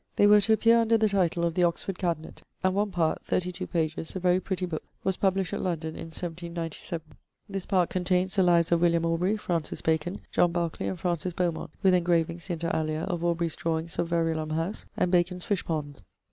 They 0.15 0.25
were 0.25 0.41
to 0.41 0.53
appear 0.53 0.79
under 0.81 0.97
the 0.97 1.07
title 1.09 1.45
of 1.45 1.53
'The 1.53 1.61
Oxford 1.63 1.99
Cabinet'; 1.99 2.41
and 2.63 2.73
one 2.73 2.89
part, 2.89 3.23
32 3.23 3.67
pp., 3.67 4.15
a 4.15 4.19
very 4.19 4.39
pretty 4.39 4.65
book, 4.65 4.81
was 5.03 5.15
published 5.17 5.53
at 5.53 5.61
London 5.61 5.89
in 5.89 6.05
1797. 6.07 7.03
This 7.47 7.67
part 7.67 7.91
contains 7.91 8.35
the 8.35 8.41
lives 8.41 8.71
of 8.71 8.81
William 8.81 9.05
Aubrey, 9.05 9.37
Francis 9.37 9.81
Bacon, 9.83 10.21
John 10.31 10.51
Barclay, 10.51 10.87
and 10.87 10.99
Francis 10.99 11.33
Beaumont, 11.33 11.69
with 11.83 11.93
engravings 11.93 12.49
(inter 12.49 12.71
alia) 12.73 13.01
of 13.03 13.23
Aubrey's 13.23 13.55
drawings 13.55 13.99
of 13.99 14.07
Verulam 14.09 14.49
House, 14.53 14.87
and 14.97 15.11
Bacon's 15.11 15.45
fishponds. 15.45 16.01